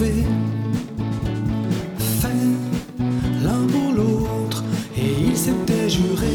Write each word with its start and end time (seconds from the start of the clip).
sauver. 0.00 0.24
L'un 3.42 3.66
pour 3.66 3.92
l'autre, 3.92 4.64
et 4.96 5.28
ils 5.28 5.36
s'étaient 5.36 5.88
jurés 5.88 6.26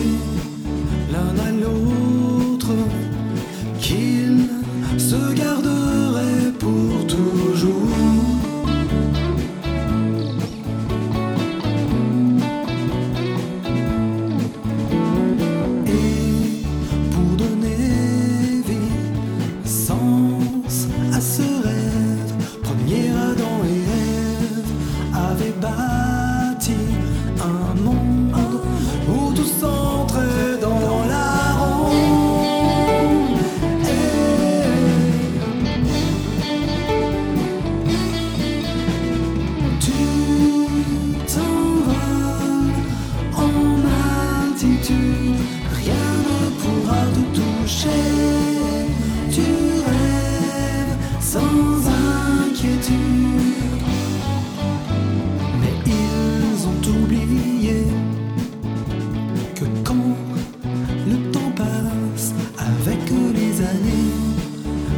l'un 1.11 1.43
à 1.43 1.51
l'autre. 1.51 2.04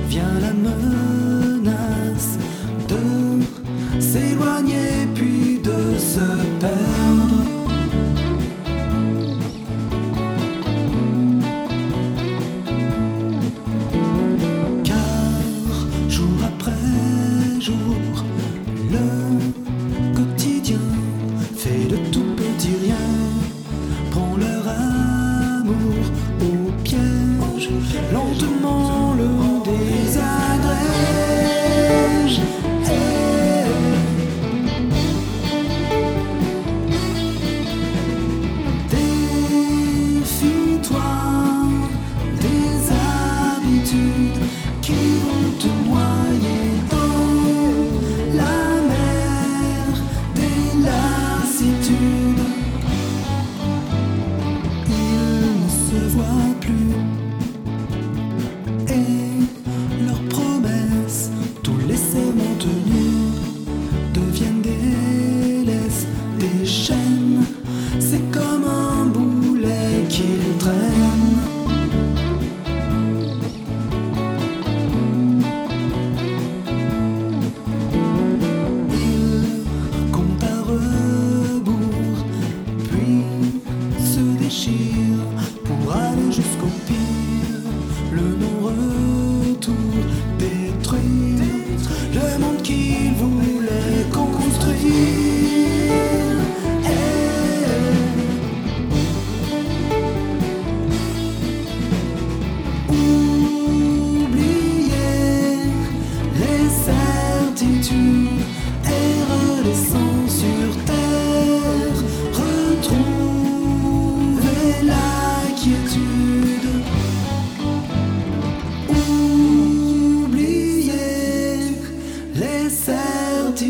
vient 0.08 0.40
la 0.40 0.54
menace 0.54 2.38
de 2.88 4.02
s'éloigner 4.02 5.08
puis 5.14 5.60
de 5.60 5.98
se 5.98 6.26
perdre. 6.60 7.17
vois 56.18 56.56
plus. 56.62 57.27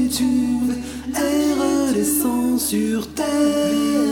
tu 0.05 0.23
et 1.15 1.53
redescends 1.59 2.57
sur 2.57 3.07
terre. 3.13 4.06